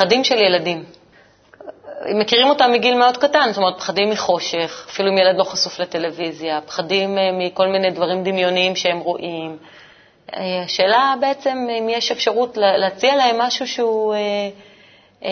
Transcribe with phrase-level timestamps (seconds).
[0.00, 0.84] פחדים של ילדים.
[2.14, 6.60] מכירים אותם מגיל מאוד קטן, זאת אומרת, פחדים מחושך, אפילו אם ילד לא חשוף לטלוויזיה,
[6.66, 9.56] פחדים אה, מכל מיני דברים דמיוניים שהם רואים.
[10.34, 14.18] אה, השאלה בעצם אם יש אפשרות להציע להם משהו שהוא, אה,
[15.24, 15.30] אה,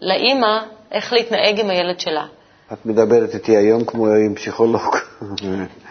[0.00, 0.58] לאימא,
[0.92, 2.26] איך להתנהג עם הילד שלה.
[2.72, 4.96] את מדברת איתי היום כמו עם פסיכולוג.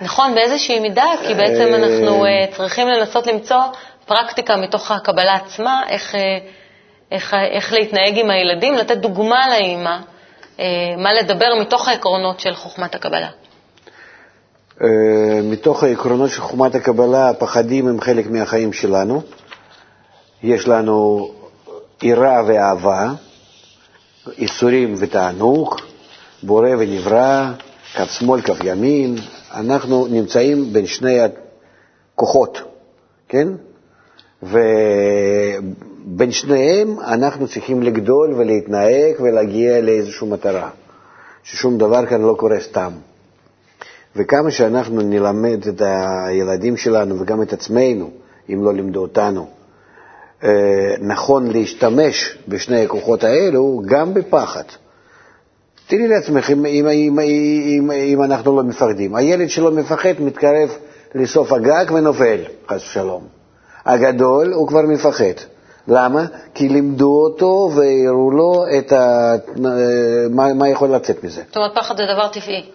[0.02, 3.62] נכון, באיזושהי מידה, כי בעצם אנחנו אה, צריכים לנסות למצוא
[4.06, 6.16] פרקטיקה מתוך הקבלה עצמה, איך...
[7.12, 9.98] איך, איך להתנהג עם הילדים, לתת דוגמה לאימא,
[10.60, 10.66] אה,
[10.98, 13.30] מה לדבר מתוך העקרונות של חוכמת הקבלה.
[14.82, 19.22] אה, מתוך העקרונות של חוכמת הקבלה, הפחדים הם חלק מהחיים שלנו.
[20.44, 21.30] יש לנו
[22.02, 23.12] יראה ואהבה,
[24.38, 25.76] איסורים ותענוג,
[26.44, 27.52] בורא ונברא,
[27.94, 29.16] כף שמאל, כף ימין.
[29.54, 31.18] אנחנו נמצאים בין שני
[32.16, 32.62] הכוחות,
[33.30, 33.48] כן?
[34.44, 40.70] ובין שניהם אנחנו צריכים לגדול ולהתנהג ולהגיע לאיזושהי מטרה,
[41.44, 42.92] ששום דבר כאן לא קורה סתם.
[44.16, 48.10] וכמה שאנחנו נלמד את הילדים שלנו וגם את עצמנו,
[48.50, 49.48] אם לא לימדו אותנו,
[50.44, 54.64] אה, נכון להשתמש בשני הכוחות האלו, גם בפחד.
[55.88, 59.16] תראי לעצמך אם, אם, אם, אם, אם אנחנו לא מפחדים.
[59.16, 60.70] הילד שלא מפחד מתקרב
[61.16, 63.41] לסוף הגג ונופל, חס ושלום.
[63.86, 65.34] הגדול הוא כבר מפחד.
[65.88, 66.26] למה?
[66.54, 69.34] כי לימדו אותו והראו לו את ה...
[70.30, 71.42] מה, מה יכול לצאת מזה.
[71.48, 72.66] זאת אומרת, פחד זה דבר טבעי.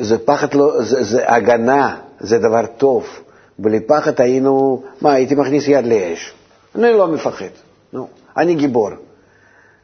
[0.00, 3.06] זה פחד לא, זה, זה הגנה, זה דבר טוב.
[3.58, 6.32] בלי פחד היינו, מה, הייתי מכניס יד לאש.
[6.74, 7.46] אני לא מפחד,
[7.92, 8.90] נו, אני גיבור.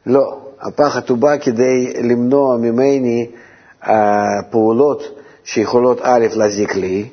[0.05, 3.27] לא, הפחד הוא בא כדי למנוע ממני
[3.83, 3.87] uh,
[4.49, 5.03] פעולות
[5.43, 7.09] שיכולות א', להזיק לי,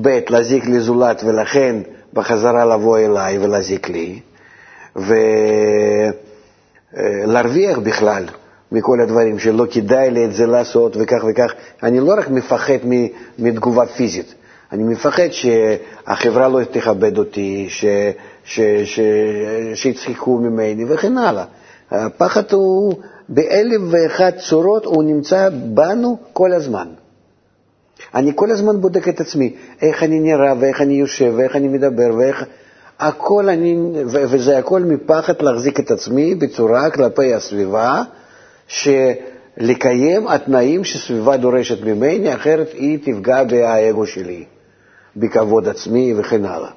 [0.00, 1.76] ב', להזיק לזולת ולכן
[2.12, 4.20] בחזרה לבוא אליי ולהזיק לי,
[6.96, 8.24] ולהרוויח בכלל
[8.72, 11.52] מכל הדברים שלא כדאי לי את זה לעשות וכך וכך.
[11.82, 12.74] אני לא רק מפחד
[13.38, 14.34] מתגובה פיזית,
[14.72, 17.68] אני מפחד שהחברה לא תכבד אותי,
[19.74, 21.44] שיצחקו ממני וכן הלאה.
[21.90, 22.94] הפחד הוא
[23.28, 26.86] באלף ואחת צורות, הוא נמצא בנו כל הזמן.
[28.14, 32.10] אני כל הזמן בודק את עצמי, איך אני נראה ואיך אני יושב ואיך אני מדבר
[32.18, 32.44] ואיך...
[33.00, 33.76] הכל אני,
[34.06, 38.02] וזה הכל מפחד להחזיק את עצמי בצורה כלפי הסביבה,
[38.66, 44.44] שלקיים התנאים שסביבה דורשת ממני, אחרת היא תפגע באגו שלי,
[45.16, 46.70] בכבוד עצמי וכן הלאה.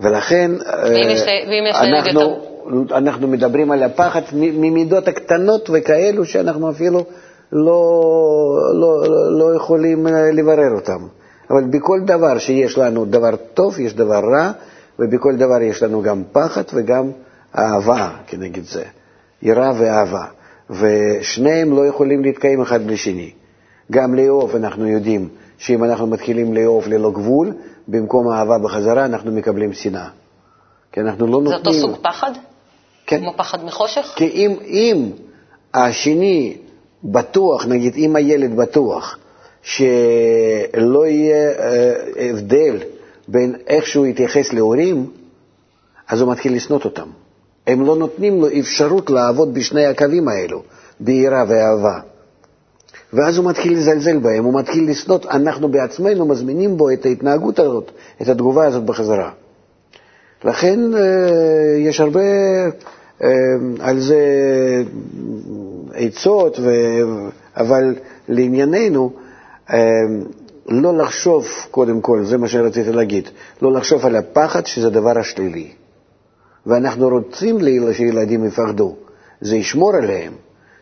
[0.00, 0.50] ולכן
[1.80, 2.36] אנחנו,
[2.90, 7.04] אנחנו מדברים על הפחד ממידות הקטנות וכאלו שאנחנו אפילו
[7.52, 8.00] לא,
[8.74, 9.02] לא,
[9.38, 11.06] לא יכולים אה, לברר אותם.
[11.50, 14.52] אבל בכל דבר שיש לנו דבר טוב, יש דבר רע,
[14.98, 17.10] ובכל דבר יש לנו גם פחד וגם
[17.58, 18.84] אהבה כנגד זה,
[19.42, 20.24] יראה ואהבה.
[20.70, 23.30] ושניהם לא יכולים להתקיים אחד בלי שני.
[23.92, 25.28] גם לאהוב אנחנו יודעים
[25.58, 27.52] שאם אנחנו מתחילים לאהוב ללא גבול,
[27.88, 30.08] במקום אהבה בחזרה אנחנו מקבלים שנאה.
[30.92, 31.50] כי אנחנו לא נותנים...
[31.50, 32.30] זה אותו סוג פחד?
[33.06, 33.20] כן.
[33.20, 34.12] כמו פחד מחושך?
[34.16, 35.10] כי אם, אם
[35.74, 36.56] השני
[37.04, 39.18] בטוח, נגיד אם הילד בטוח
[39.62, 42.76] שלא יהיה אה, הבדל
[43.28, 45.06] בין איך שהוא יתייחס להורים,
[46.08, 47.08] אז הוא מתחיל לשנות אותם.
[47.66, 50.62] הם לא נותנים לו אפשרות לעבוד בשני הקווים האלו,
[51.00, 52.00] ביראה ואהבה.
[53.12, 57.90] ואז הוא מתחיל לזלזל בהם, הוא מתחיל לשנות, אנחנו בעצמנו מזמינים בו את ההתנהגות הזאת,
[58.22, 59.30] את התגובה הזאת בחזרה.
[60.44, 61.00] לכן אה,
[61.78, 62.20] יש הרבה
[63.80, 64.22] על זה
[65.94, 66.70] עצות, ו...
[67.56, 67.94] אבל
[68.28, 69.10] לענייננו,
[69.72, 69.78] אה,
[70.68, 73.28] לא לחשוב, קודם כל, זה מה שרציתי להגיד,
[73.62, 75.68] לא לחשוב על הפחד שזה דבר השלילי.
[76.66, 77.58] ואנחנו רוצים
[77.92, 78.96] שילדים יפחדו,
[79.40, 80.32] זה ישמור עליהם.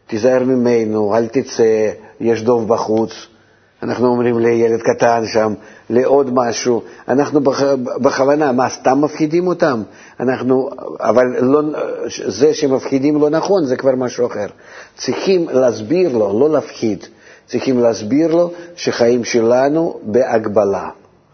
[0.06, 1.90] תיזהר ממנו, אל תצא,
[2.20, 3.10] יש דוב בחוץ.
[3.84, 5.54] אנחנו אומרים לילד קטן שם,
[5.90, 6.82] לעוד משהו.
[7.08, 7.40] אנחנו
[8.02, 9.82] בכוונה, מה, סתם מפחידים אותם?
[10.20, 10.70] אנחנו,
[11.00, 11.60] אבל לא,
[12.26, 14.46] זה שמפחידים לא נכון, זה כבר משהו אחר.
[14.96, 17.04] צריכים להסביר לו, לא להפחיד,
[17.46, 20.88] צריכים להסביר לו שחיים שלנו בהגבלה.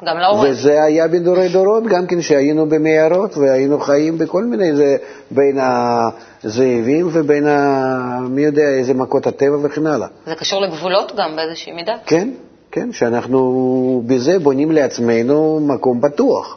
[0.05, 0.53] גם להורים.
[0.53, 4.97] וזה היה בדורי דורות, גם כן שהיינו במערות והיינו חיים בכל מיני, זה
[5.31, 10.09] בין הזאבים ובין, ה, מי יודע, איזה מכות הטבע וכן הלאה.
[10.27, 11.95] זה קשור לגבולות גם באיזושהי מידה?
[12.07, 12.29] כן,
[12.73, 16.57] כן, שאנחנו בזה בונים לעצמנו מקום בטוח.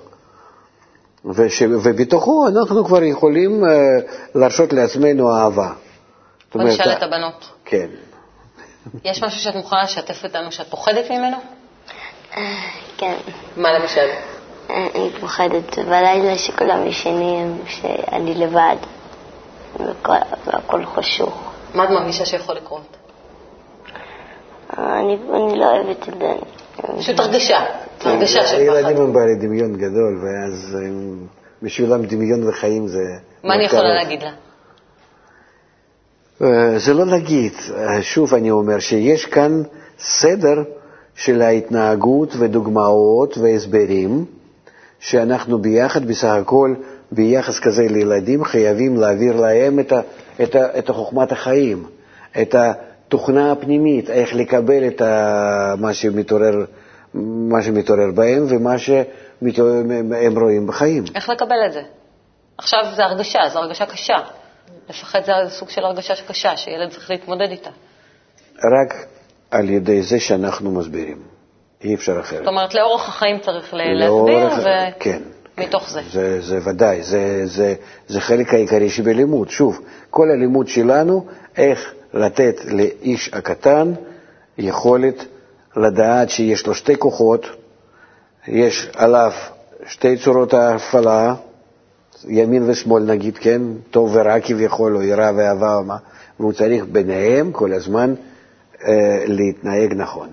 [1.26, 3.68] וש, ובתוכו אנחנו כבר יכולים uh,
[4.36, 5.70] להרשות לעצמנו אהבה.
[6.56, 7.50] בוא נשאל את הבנות.
[7.66, 7.88] כן.
[9.04, 11.38] יש משהו שאת מוכנה לשתף אותנו שאת פוחדת ממנו?
[13.04, 13.16] כן.
[13.62, 14.08] מה למשל?
[14.70, 18.76] אני פוחדת בלילה שכולם ישנים, שאני לבד.
[20.46, 21.52] והכל חשוך.
[21.74, 22.98] מה את מרגישה שיכול לקרות?
[24.78, 26.34] אני, אני לא אוהבת את זה.
[26.98, 27.66] פשוט הרגשה,
[28.02, 28.76] הרגשה של פחד.
[28.76, 30.78] הילדים הם בעלי דמיון גדול, ואז
[31.62, 33.00] בשבילם דמיון וחיים זה...
[33.44, 34.32] מה אני יכולה להגיד לה?
[36.42, 39.64] אה, זה לא להגיד, אה, שוב אני אומר שיש כאן
[40.00, 40.64] סדר
[41.16, 44.26] של ההתנהגות ודוגמאות והסברים
[45.00, 46.76] שאנחנו ביחד בסך הכל
[47.12, 50.02] ביחס כזה לילדים חייבים להעביר להם את, ה,
[50.44, 51.86] את, ה, את חוכמת החיים,
[52.42, 56.66] את התוכנה הפנימית, איך לקבל את ה, מה, שמתעורר,
[57.14, 61.04] מה שמתעורר בהם ומה שהם רואים בחיים.
[61.16, 61.82] איך לקבל את זה?
[62.58, 64.18] עכשיו זה הרגשה, זו הרגשה קשה.
[64.90, 67.70] לפחד זה סוג של הרגשה קשה, שילד צריך להתמודד איתה.
[68.56, 69.08] רק
[69.54, 71.18] על ידי זה שאנחנו מסבירים.
[71.84, 72.40] אי אפשר אחרת.
[72.40, 74.68] זאת אומרת, לאורך החיים צריך להסביר, ו...
[75.00, 75.22] כן.
[75.58, 76.02] מתוך זה.
[76.12, 77.76] זה, זה ודאי, זה, זה,
[78.08, 79.50] זה חלק העיקרי שבלימוד.
[79.50, 79.80] שוב,
[80.10, 81.26] כל הלימוד שלנו,
[81.58, 83.94] איך לתת לאיש הקטן
[84.58, 85.26] יכולת
[85.78, 87.46] לדעת שיש לו שתי כוחות,
[88.48, 89.32] יש עליו
[89.86, 91.36] שתי צורות ההפעלה,
[92.28, 93.62] ימין ושמאל נגיד, כן,
[93.92, 95.98] טוב ורע כביכול, או יראה ואהבה,
[96.40, 98.14] והוא צריך ביניהם כל הזמן
[99.28, 100.28] להתנהג נכון.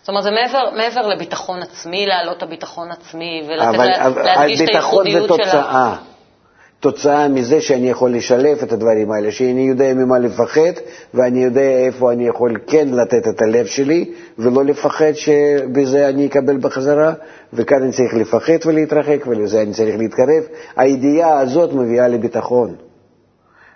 [0.00, 5.28] זאת אומרת, זה מעבר, מעבר לביטחון עצמי, להעלות את הביטחון עצמי ולהדגיש את הייחודיות זה
[5.28, 5.96] תוצאה.
[6.80, 10.72] תוצאה מזה שאני יכול לשלב את הדברים האלה, שאני יודע ממה לפחד,
[11.14, 16.56] ואני יודע איפה אני יכול כן לתת את הלב שלי, ולא לפחד שבזה אני אקבל
[16.56, 17.12] בחזרה,
[17.52, 20.42] וכאן אני צריך לפחד ולהתרחק, ולזה אני צריך להתקרב.
[20.76, 22.74] הידיעה הזאת מביאה לביטחון.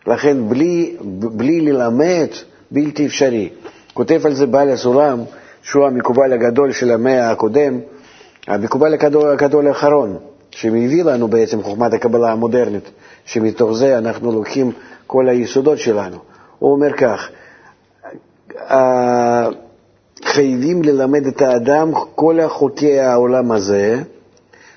[0.07, 2.29] לכן בלי, בלי ללמד,
[2.71, 3.49] בלתי אפשרי.
[3.95, 5.21] כותב על זה בעל הסולם,
[5.63, 7.81] שהוא המקובל הגדול של המאה הקודם,
[8.47, 10.19] המקובל הגדול, הגדול האחרון,
[10.51, 12.91] שמביא לנו בעצם חוכמת הקבלה המודרנית,
[13.25, 14.73] שמתוך זה אנחנו לוקחים
[15.07, 16.17] כל היסודות שלנו.
[16.59, 17.29] הוא אומר כך,
[20.25, 24.03] חייבים ללמד את האדם כל חוקי העולם הזה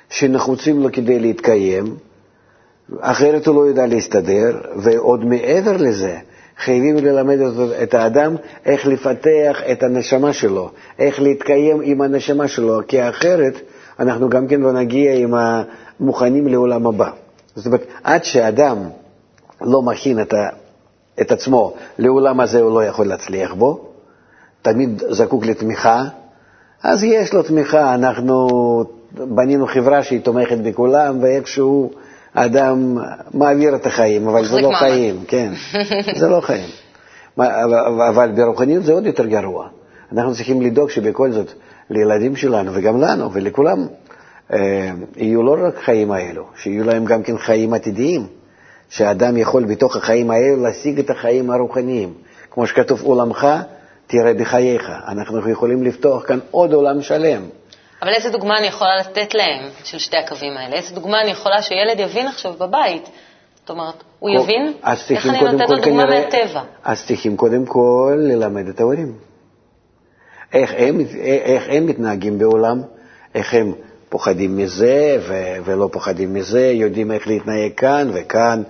[0.10, 1.96] שנחוצים לו כדי להתקיים,
[3.00, 6.18] אחרת הוא לא יודע להסתדר, ועוד מעבר לזה,
[6.60, 7.38] חייבים ללמד
[7.84, 8.36] את האדם
[8.66, 10.70] איך לפתח את הנשמה שלו,
[11.00, 13.54] איך להתקיים עם הנשמה שלו, כי אחרת
[14.00, 17.10] אנחנו גם כן לא נגיע עם המוכנים לעולם הבא.
[17.56, 18.78] זאת אומרת, עד שאדם
[19.62, 20.48] לא מכין את, ה,
[21.22, 23.88] את עצמו לעולם הזה, הוא לא יכול להצליח בו,
[24.62, 26.04] תמיד זקוק לתמיכה,
[26.84, 28.48] אז יש לו תמיכה, אנחנו
[29.12, 31.92] בנינו חברה שהיא תומכת בכולם, ואיכשהו
[32.36, 32.98] האדם
[33.34, 34.80] מעביר את החיים, אבל זה לא מעמד.
[34.80, 35.54] חיים, כן,
[36.20, 36.70] זה לא חיים.
[38.14, 39.68] אבל ברוחניות זה עוד יותר גרוע.
[40.12, 41.48] אנחנו צריכים לדאוג שבכל זאת
[41.90, 43.88] לילדים שלנו וגם לנו ולכולם
[44.54, 48.28] אה, יהיו לא רק חיים האלו, שיהיו להם גם כן חיים עתידיים,
[48.90, 52.14] שאדם יכול בתוך החיים האלו להשיג את החיים הרוחניים.
[52.52, 53.48] כמו שכתוב, עולמך
[54.08, 54.92] תראה בחייך.
[55.08, 57.42] אנחנו יכולים לפתוח כאן עוד עולם שלם.
[58.02, 60.76] אבל איזה דוגמה אני יכולה לתת להם של שתי הקווים האלה?
[60.76, 63.10] איזה דוגמה אני יכולה שילד יבין עכשיו בבית?
[63.60, 64.74] זאת אומרת, הוא כל, יבין?
[65.10, 66.62] איך אני נותנת לו דוגמה מהטבע?
[66.84, 69.14] אז צריכים קודם כל ללמד את ההורים.
[70.54, 72.82] איך הם, איך הם מתנהגים בעולם,
[73.36, 73.74] איך הם
[74.10, 78.64] פוחדים מזה ו- ולא פוחדים מזה, יודעים איך להתנהג כאן וכאן,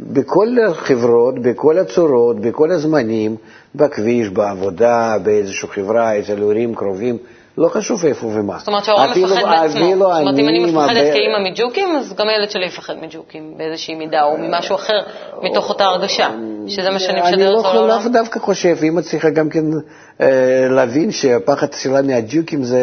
[0.00, 3.36] בכל החברות, בכל הצורות, בכל הזמנים,
[3.74, 7.18] בכביש, בעבודה, באיזושהי חברה, אצל הורים קרובים.
[7.60, 8.58] לא חשוב איפה ומה.
[8.58, 9.96] זאת אומרת שההורה מפחד מעצמו.
[9.98, 14.22] זאת אומרת, אם אני מפחדת כאימא מג'וקים, אז גם הילד שלי יפחד מג'וקים באיזושהי מידה,
[14.22, 15.00] או ממשהו אחר,
[15.42, 16.28] מתוך אותה הרגשה,
[16.68, 17.66] שזה מה שאני משדרת לעולם.
[17.66, 19.64] אני לא, לא דווקא חושב, אמא צריכה גם כן
[20.20, 22.80] אה, להבין שהפחד שלה מהג'וקים זה,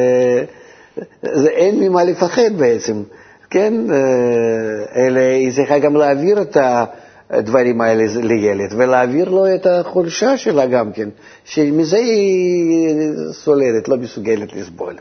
[1.24, 3.04] זה אין ממה לפחד בעצם,
[3.50, 3.74] כן?
[3.92, 6.86] אה, אלא היא צריכה גם להעביר את ה...
[7.30, 11.10] הדברים האלה לילד, ולהעביר לו את החולשה שלה גם כן,
[11.46, 12.96] שמזה היא
[13.32, 14.96] סולדת, לא מסוגלת לסבול.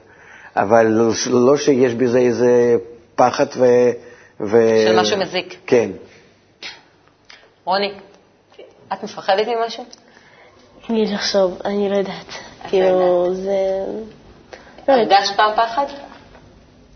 [0.57, 0.87] אבל
[1.31, 2.77] לא, שיש בזה איזה
[3.15, 3.65] פחד ו...
[4.41, 4.57] ו...
[4.87, 5.57] של משהו מזיק.
[5.67, 5.91] כן.
[7.65, 7.93] רוני,
[8.93, 9.85] את מפחדת ממשהו?
[10.91, 12.27] אני לחשוב, אני לא יודעת.
[12.69, 13.57] כאילו, זה...
[14.89, 15.87] לא הרגשת פעם פחד?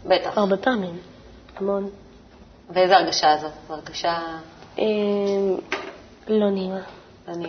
[0.06, 0.38] בטח.
[0.38, 0.96] הרבה פעמים,
[1.56, 1.90] המון.
[2.74, 3.52] ואיזה הרגשה הזאת?
[3.68, 4.18] הרגשה...
[4.80, 5.56] אמ,
[6.28, 6.80] לא נעימה.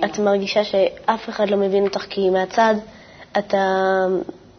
[0.06, 2.76] את מרגישה שאף אחד לא מבין אותך, כי מהצד
[3.38, 3.66] אתה,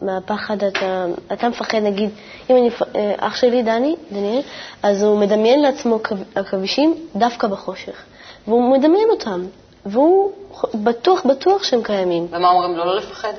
[0.01, 2.09] מהפחד אתה, אתה מפחד, נגיד,
[2.49, 4.41] אם אני, אה, אח שלי, דני, דניאל,
[4.83, 5.99] אז הוא מדמיין לעצמו
[6.35, 8.03] עכבישים דווקא בחושך,
[8.47, 9.45] והוא מדמיין אותם,
[9.85, 10.31] והוא
[10.73, 12.27] בטוח, בטוח שהם קיימים.
[12.31, 12.85] ומה אומרים לו?
[12.85, 13.33] לא לפחד?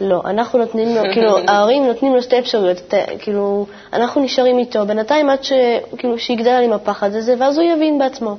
[0.00, 5.30] לא, אנחנו נותנים לו, כאילו, ההורים נותנים לו שתי אפשרויות, כאילו, אנחנו נשארים איתו בינתיים
[5.30, 5.52] עד ש,
[5.98, 8.36] כאילו, שיגדל עם הפחד הזה, ואז הוא יבין בעצמו.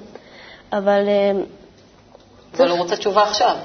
[0.73, 1.31] אבל אה,
[2.57, 3.55] אבל הוא רוצה תשובה עכשיו.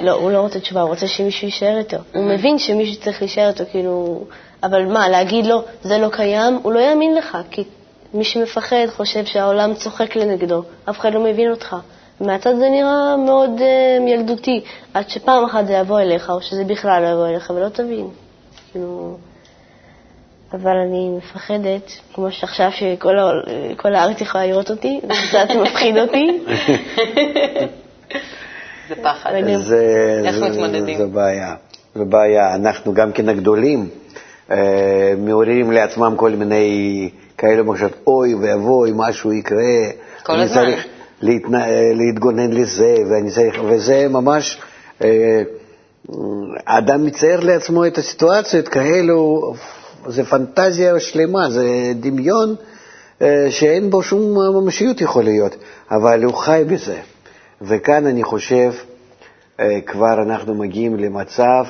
[0.00, 1.96] לא, הוא לא רוצה תשובה, הוא רוצה שמישהו יישאר איתו.
[2.14, 4.24] הוא מבין שמישהו צריך להישאר איתו, כאילו...
[4.62, 7.64] אבל מה, להגיד לו, זה לא קיים, הוא לא יאמין לך, כי
[8.14, 11.76] מי שמפחד חושב שהעולם צוחק לנגדו, אף אחד לא מבין אותך.
[12.20, 14.60] מהצד זה נראה מאוד uh, ילדותי,
[14.94, 18.08] עד שפעם אחת זה יבוא אליך, או שזה בכלל לא יבוא אליך ולא תבין.
[18.72, 19.16] כאילו...
[20.54, 26.38] אבל אני מפחדת, כמו שעכשיו שכל הארץ יכולה לראות אותי, זה קצת מפחיד אותי.
[28.88, 29.30] זה פחד.
[29.56, 30.98] זה, איך מתמודדים?
[30.98, 31.54] זו בעיה.
[31.94, 32.54] זו בעיה.
[32.54, 33.88] אנחנו גם כן הגדולים
[34.50, 39.62] אה, מעוררים לעצמם כל מיני כאלה מחשבות, אוי ואבוי, משהו יקרה.
[40.22, 40.62] כל הזמן.
[40.62, 40.86] אני צריך
[41.22, 44.58] להתנה, להתגונן לזה, ואני צריך, וזה ממש,
[45.04, 45.42] אה,
[46.66, 49.54] האדם מצייר לעצמו את הסיטואציות כאלו,
[50.06, 52.54] זה פנטזיה שלמה, זה דמיון
[53.22, 55.56] אה, שאין בו שום ממשיות יכול להיות,
[55.90, 57.00] אבל הוא חי בזה.
[57.62, 58.72] וכאן אני חושב,
[59.60, 61.64] אה, כבר אנחנו מגיעים למצב,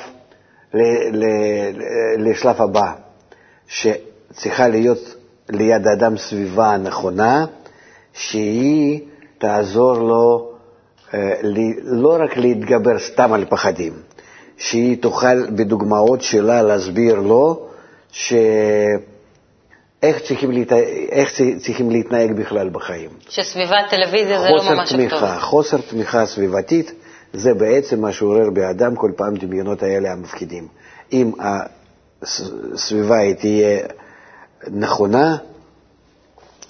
[2.18, 2.92] לשלב הבא,
[3.68, 5.14] שצריכה להיות
[5.48, 7.46] ליד האדם סביבה נכונה,
[8.12, 9.00] שהיא
[9.38, 10.50] תעזור לו
[11.14, 11.34] אה,
[11.82, 13.92] לא רק להתגבר סתם על פחדים,
[14.56, 17.66] שהיא תוכל בדוגמאות שלה להסביר לו
[18.14, 18.34] ש...
[20.02, 20.72] איך צריכים, להת...
[21.12, 23.10] איך צריכים להתנהג בכלל בחיים.
[23.28, 25.38] שסביבת טלוויזיה זה לא ממש תמיכה, טוב.
[25.40, 26.92] חוסר תמיכה סביבתית
[27.32, 30.68] זה בעצם מה שעורר באדם כל פעם דמיונות האלה המפחידים.
[31.12, 31.32] אם
[32.22, 33.80] הסביבה היא תהיה
[34.70, 35.36] נכונה,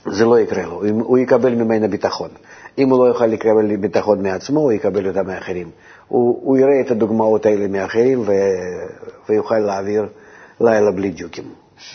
[0.06, 2.30] זה לא יקרה לו, הוא יקבל ממנה ביטחון.
[2.78, 5.70] אם הוא לא יוכל לקבל ביטחון מעצמו, הוא יקבל אותה מאחרים.
[6.08, 8.32] הוא, הוא יראה את הדוגמאות האלה מאחרים ו,
[9.28, 10.06] ויוכל להעביר
[10.60, 11.54] לילה בלי ג'וקים.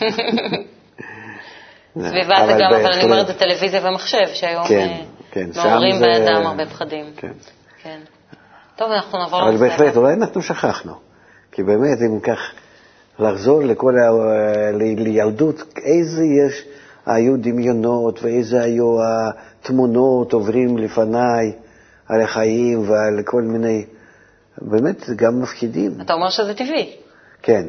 [1.98, 6.00] סביבה זה גם, אבל אני אומרת, זה טלוויזיה ומחשב, שהיום כן, אה, כן, מעוררים.
[6.00, 7.04] באדם הרבה פחדים.
[7.16, 7.32] כן.
[7.82, 8.00] כן.
[8.76, 10.92] טוב, אנחנו נעבור אבל בהחלט, אולי אנחנו שכחנו.
[11.52, 12.38] כי באמת, אם כך,
[13.18, 14.10] לחזור לכל ה...
[14.96, 16.64] לילדות, איזה יש,
[17.06, 21.52] היו דמיונות ואיזה היו התמונות עוברים לפניי
[22.08, 23.84] על החיים ועל כל מיני,
[24.58, 25.92] באמת, גם מפחידים.
[26.00, 26.96] אתה אומר שזה טבעי.
[27.42, 27.66] כן.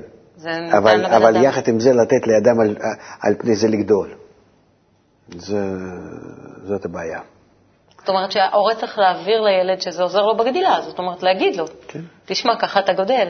[0.77, 2.75] אבל, אבל יחד עם זה לתת לאדם על,
[3.21, 4.09] על פני זה לגדול.
[5.35, 5.59] זה,
[6.63, 7.19] זאת הבעיה.
[7.99, 11.99] זאת אומרת שההורה צריך להעביר לילד שזה עוזר לו בגדילה, זאת אומרת להגיד לו, כן.
[12.25, 13.27] תשמע, ככה אתה גודל.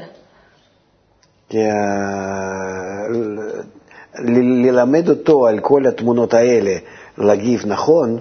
[4.25, 6.77] ללמד אותו על כל התמונות האלה,
[7.17, 8.19] להגיב נכון,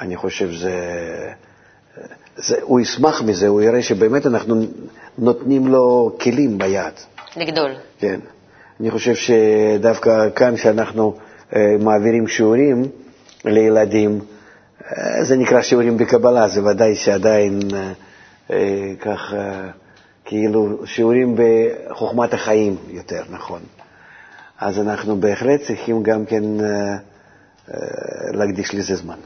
[0.00, 0.72] אני חושב שזה...
[2.36, 4.54] זה, הוא ישמח מזה, הוא יראה שבאמת אנחנו
[5.18, 6.92] נותנים לו כלים ביד.
[7.36, 7.74] לגדול.
[7.98, 8.20] כן.
[8.80, 11.14] אני חושב שדווקא כאן, כשאנחנו
[11.56, 12.82] אה, מעבירים שיעורים
[13.44, 14.20] לילדים,
[14.84, 17.60] אה, זה נקרא שיעורים בקבלה, זה ודאי שעדיין
[18.50, 18.56] אה,
[19.00, 19.34] כך,
[20.24, 23.60] כאילו שיעורים בחוכמת החיים יותר, נכון.
[24.58, 26.42] אז אנחנו בהחלט צריכים גם כן
[28.32, 29.18] להקדיש לזה זמן.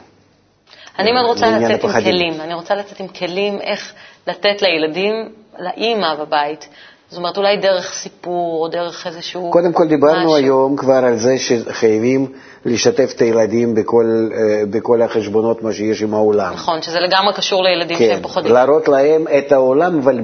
[0.98, 3.92] אני מאוד רוצה לצאת עם כלים, אני רוצה לצאת עם כלים איך
[4.26, 5.14] לתת לילדים,
[5.58, 6.68] לאימא בבית,
[7.10, 9.50] זאת אומרת, אולי דרך סיפור או דרך איזשהו...
[9.50, 10.34] קודם כל דיברנו משהו.
[10.34, 12.26] היום כבר על זה שחייבים
[12.64, 16.52] לשתף את הילדים בכל, אה, בכל החשבונות, מה שיש עם העולם.
[16.52, 18.52] נכון, שזה לגמרי קשור לילדים כן, שהם פוחדים.
[18.52, 20.20] להראות להם את העולם, אבל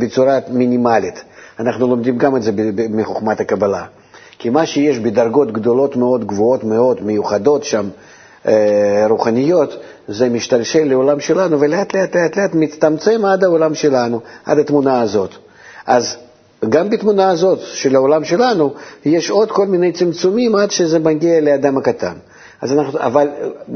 [0.00, 1.24] בצורה מינימלית.
[1.60, 2.52] אנחנו לומדים גם את זה
[2.90, 3.84] מחוכמת הקבלה.
[4.38, 7.88] כי מה שיש בדרגות גדולות מאוד, גבוהות מאוד, מיוחדות שם,
[8.48, 9.76] אה, רוחניות,
[10.08, 15.30] זה משתלשל לעולם שלנו, ולאט לאט לאט לאט מצטמצם עד העולם שלנו, עד התמונה הזאת.
[15.86, 16.16] אז
[16.68, 18.74] גם בתמונה הזאת של העולם שלנו
[19.04, 22.14] יש עוד כל מיני צמצומים עד שזה מגיע לאדם הקטן.
[22.60, 23.28] אז אנחנו, אבל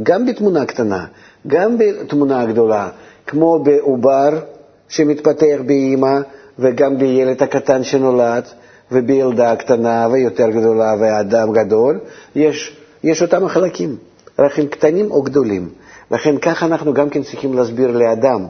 [0.02, 1.04] גם בתמונה קטנה,
[1.46, 2.88] גם בתמונה גדולה,
[3.26, 4.40] כמו בעובר
[4.88, 6.18] שמתפתח באימא
[6.58, 8.44] וגם בילד הקטן שנולד
[8.92, 12.00] ובילדה הקטנה ויותר גדולה ואדם גדול,
[12.34, 13.96] יש, יש אותם החלקים,
[14.38, 15.68] רק הם קטנים או גדולים.
[16.10, 18.46] לכן ככה אנחנו גם כן צריכים להסביר לאדם.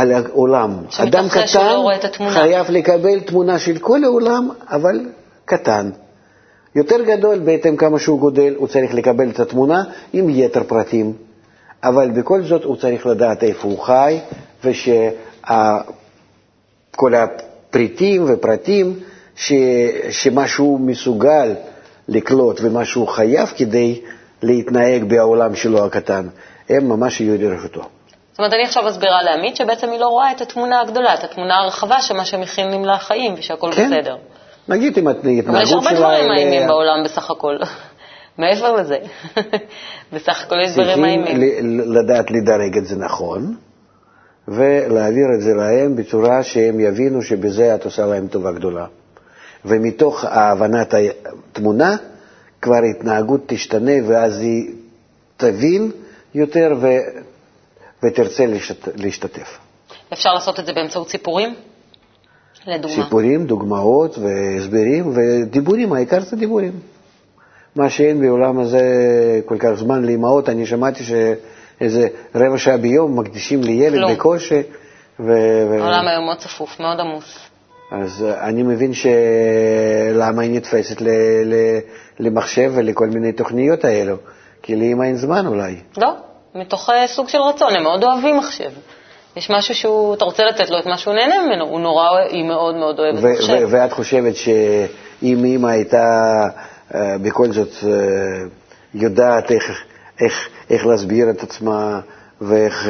[0.00, 0.76] על העולם.
[0.98, 5.00] אדם קטן חייב לקבל תמונה של כל העולם, אבל
[5.44, 5.90] קטן.
[6.74, 11.12] יותר גדול, בהתאם כמה שהוא גודל, הוא צריך לקבל את התמונה עם יתר פרטים.
[11.82, 14.18] אבל בכל זאת הוא צריך לדעת איפה הוא חי,
[14.64, 15.04] ושכל
[17.14, 18.98] הפריטים ופרטים,
[19.36, 19.52] ש,
[20.10, 21.54] שמה שהוא מסוגל
[22.08, 24.00] לקלוט ומה שהוא חייב כדי
[24.42, 26.26] להתנהג בעולם שלו הקטן,
[26.68, 27.99] הם ממש יהיו לרשותו.
[28.40, 32.00] אומרת, אני עכשיו מסבירה לעמית שבעצם היא לא רואה את התמונה הגדולה, את התמונה הרחבה
[32.00, 33.90] של מה שמכינים לה החיים ושהכול כן.
[33.90, 34.16] בסדר.
[34.68, 35.52] נגיד עם ההתנהגות שלה...
[35.52, 37.56] אבל יש הרבה דברים מאיימים בעולם בסך הכל.
[38.38, 38.96] מעבר לזה,
[40.12, 41.26] בסך הכל יש דברים מאיימים.
[41.26, 43.54] צריכים לדעת לדרג את זה נכון,
[44.48, 48.86] ולהעביר את זה להם בצורה שהם יבינו שבזה את עושה להם טובה גדולה.
[49.64, 51.96] ומתוך הבנת התמונה
[52.62, 54.70] כבר התנהגות תשתנה ואז היא
[55.36, 55.90] תבין
[56.34, 56.88] יותר ו...
[58.02, 58.88] ותרצה להשת...
[58.96, 59.58] להשתתף.
[60.12, 61.54] אפשר לעשות את זה באמצעות סיפורים?
[62.66, 63.04] לדוגמה.
[63.04, 66.72] סיפורים, דוגמאות והסברים ודיבורים, העיקר זה דיבורים.
[67.76, 68.80] מה שאין בעולם הזה
[69.46, 74.12] כל כך זמן לאמהות, אני שמעתי שאיזה רבע שעה ביום מקדישים לילד לא.
[74.12, 74.62] בקושי.
[75.20, 75.32] ו...
[75.80, 77.38] העולם היום מאוד צפוף, מאוד עמוס.
[77.92, 81.08] אז אני מבין שלמה היא נתפסת ל...
[81.44, 81.54] ל...
[82.20, 84.16] למחשב ולכל מיני תוכניות האלו,
[84.62, 85.76] כי לאמא אין זמן אולי.
[85.96, 86.14] לא,
[86.54, 88.70] מתוך אה, סוג של רצון, הם מאוד אוהבים מחשב.
[89.36, 92.44] יש משהו שהוא, אתה רוצה לתת לו את מה שהוא נהנה ממנו, הוא נורא, היא
[92.44, 93.68] מאוד מאוד אוהבת מחשב.
[93.70, 96.46] ואת חושבת שאם אימא הייתה
[96.94, 97.90] אה, בכל זאת אה,
[98.94, 99.84] יודעת איך,
[100.20, 102.00] איך, איך להסביר את עצמה
[102.40, 102.88] ואיך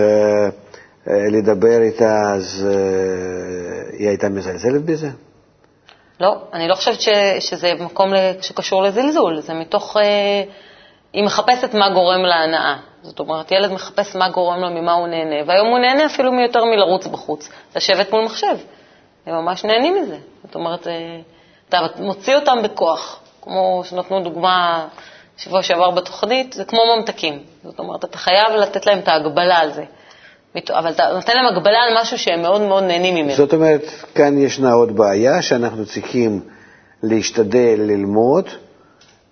[1.07, 2.67] לדבר איתה, אז
[3.99, 5.09] היא הייתה מזלזלת בזה?
[6.21, 9.97] לא, אני לא חושבת ש, שזה מקום שקשור לזלזול, זה מתוך...
[11.13, 12.77] היא מחפשת מה גורם להנאה.
[13.03, 16.65] זאת אומרת, ילד מחפש מה גורם לו, ממה הוא נהנה, והיום הוא נהנה אפילו מיותר
[16.65, 18.57] מלרוץ בחוץ, לשבת מול מחשב.
[19.27, 20.17] הם ממש נהנים מזה.
[20.45, 21.21] זאת אומרת, אה,
[21.69, 24.87] אתה מוציא אותם בכוח, כמו שנתנו דוגמה
[25.37, 27.39] שבוע שעבר בתוכנית, זה כמו ממתקים.
[27.65, 29.85] זאת אומרת, אתה חייב לתת להם את ההגבלה על זה.
[30.71, 33.35] אבל אתה נותן להם הגבלה על משהו שהם מאוד מאוד נהנים ממנו.
[33.35, 33.83] זאת אומרת,
[34.15, 36.41] כאן ישנה עוד בעיה שאנחנו צריכים
[37.03, 38.49] להשתדל ללמוד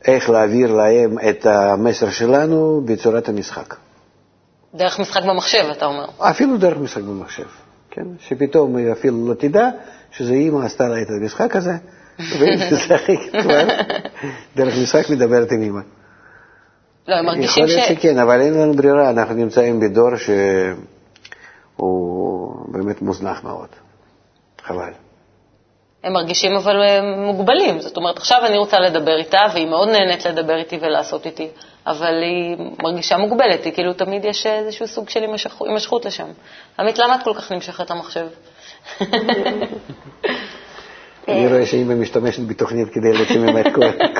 [0.04, 3.74] איך להעביר להם את המסר שלנו בצורת המשחק.
[4.74, 6.04] דרך משחק במחשב, אתה אומר.
[6.18, 7.46] אפילו דרך משחק במחשב,
[7.90, 8.04] כן?
[8.18, 9.68] שפתאום היא אפילו לא תדע
[10.10, 11.72] שזה אימא עשתה לה את המשחק הזה,
[12.38, 13.66] והיא משחקת כבר,
[14.56, 15.80] דרך משחק מדברת עם אימא.
[17.08, 17.70] לא, הם מרגישים ש...
[17.70, 20.76] יכול להיות שכן, אבל אין לנו ברירה, אנחנו נמצאים בדור שהוא
[22.68, 23.68] באמת מוזנח מאוד.
[24.62, 24.92] חבל.
[26.04, 26.76] הם מרגישים אבל
[27.16, 27.80] מוגבלים.
[27.80, 31.48] זאת אומרת, עכשיו אני רוצה לדבר איתה, והיא מאוד נהנית לדבר איתי ולעשות איתי,
[31.86, 35.24] אבל היא מרגישה מוגבלת, היא כאילו תמיד יש איזשהו סוג של
[35.60, 36.28] הימשכות לשם.
[36.78, 38.26] עמית, למה את כל כך נמשכת למחשב?
[41.28, 43.72] אני רואה שאמא משתמשת בתוכנית כדי להוציא ממך את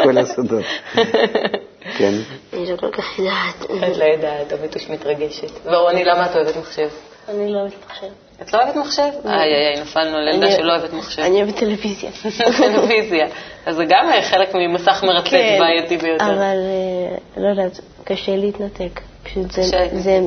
[0.04, 0.64] כל הסודות.
[1.98, 2.14] כן.
[2.52, 3.64] אני לא כל כך יודעת.
[3.90, 5.50] את לא יודעת, עמית מתרגשת.
[5.64, 6.88] ורוני, למה את אוהבת מחשב?
[7.28, 8.27] אני לא אוהבת מחשב.
[8.42, 9.08] את לא אוהבת מחשב?
[9.24, 11.22] איי, איי, איי, נפלנו על ילדה שלא אוהבת מחשב.
[11.22, 12.10] אני אוהבת טלוויזיה.
[12.58, 13.26] טלוויזיה.
[13.66, 16.24] אז זה גם חלק ממסך מרתק כן, בעייתי ביותר.
[16.24, 19.00] אבל אה, לא יודעת, קשה להתנתק.
[19.22, 19.46] פשוט
[19.92, 20.20] זה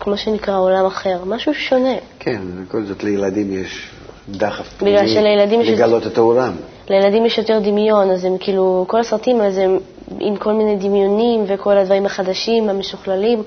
[0.00, 1.94] כמו שנקרא עולם אחר, משהו שונה.
[2.18, 3.88] כן, בכל זאת לילדים יש
[4.28, 6.52] דחף פנימי לגלות את העולם.
[6.90, 9.78] לילדים יש יותר דמיון, אז הם כאילו, כל הסרטים האלה הם
[10.20, 13.42] עם כל מיני דמיונים וכל הדברים החדשים, המשוכללים.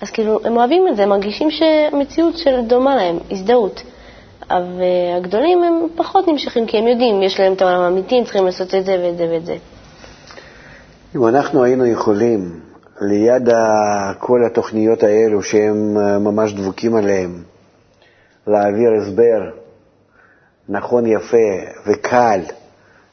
[0.00, 3.82] אז כאילו, הם אוהבים את זה, הם מרגישים שהמציאות של דומה להם, הזדהות.
[4.50, 4.82] אבל
[5.16, 8.74] הגדולים הם פחות נמשכים, כי הם יודעים, יש להם את העולם האמיתי, הם צריכים לעשות
[8.74, 9.56] את זה ואת זה ואת זה.
[11.16, 12.60] אם אנחנו היינו יכולים,
[13.00, 13.48] ליד
[14.18, 17.42] כל התוכניות האלו שהם אה, ממש דבוקים עליהן,
[18.46, 19.50] להעביר הסבר
[20.68, 21.46] נכון, יפה
[21.86, 22.40] וקל,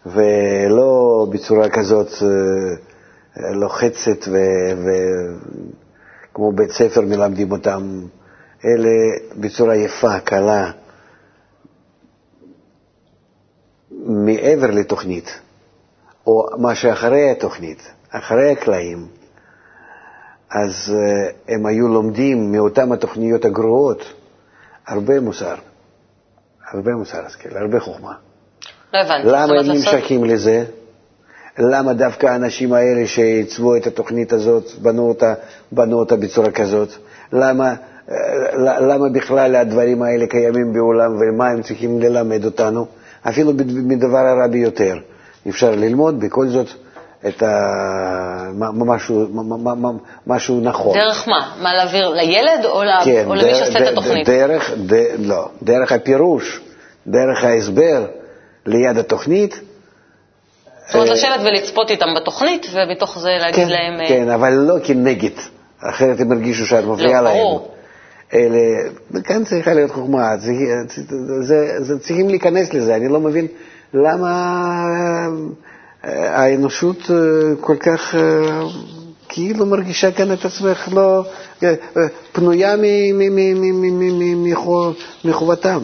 [0.06, 4.38] ולא בצורה כזאת אה, לוחצת ו...
[6.34, 8.02] כמו בית ספר מלמדים אותם,
[8.66, 8.90] אלה
[9.36, 10.72] בצורה יפה, קלה,
[14.06, 15.40] מעבר לתוכנית,
[16.28, 19.08] או מה שאחרי התוכנית, אחרי הקלעים,
[20.52, 24.14] אז uh, הם היו לומדים מאותן התוכניות הגרועות
[24.88, 25.56] הרבה מוסר,
[26.72, 28.14] הרבה מוסר השכל, הרבה חוכמה.
[28.94, 29.28] לא הבנתי.
[29.28, 30.66] למה הם נמשכים לזה?
[31.60, 35.34] למה דווקא האנשים האלה שעיצבו את התוכנית הזאת, בנו אותה,
[35.72, 36.90] בנו אותה בצורה כזאת?
[37.34, 37.74] למה,
[38.12, 38.16] אה,
[38.80, 42.86] למה בכלל הדברים האלה קיימים בעולם ומה הם צריכים ללמד אותנו?
[43.30, 44.96] אפילו מדבר הרע ביותר.
[45.50, 46.68] אפשר ללמוד בכל זאת
[47.28, 47.60] את ה...
[48.86, 49.28] משהו,
[50.28, 50.98] משהו נכון.
[50.98, 51.52] דרך מה?
[51.62, 54.30] מה להעביר לילד או, כן, או למי שעושה את התוכנית?
[54.30, 56.62] דרך, ד, לא, דרך הפירוש,
[57.08, 58.06] דרך ההסבר
[58.66, 59.60] ליד התוכנית.
[60.88, 64.02] זאת אומרת, לשבת ולצפות איתם בתוכנית, ומתוך זה להגיד כן, להם...
[64.02, 65.30] אה, כן, אבל לא כנגד,
[65.82, 67.38] אחרת הם הרגישו שאת מפריעה לא, להם.
[67.38, 67.72] לא, ברור.
[68.34, 68.60] אלה,
[69.24, 70.52] כאן צריכה להיות חוכמה, זה,
[71.42, 73.48] זה, זה, צריכים להיכנס לזה, אני לא מבין
[73.94, 74.30] למה
[76.06, 77.16] אה, האנושות אה,
[77.62, 78.16] כל כך
[79.30, 81.24] כאילו מרגישה כאן את עצמך לא
[82.32, 82.76] פנויה
[85.24, 85.80] מחובתם.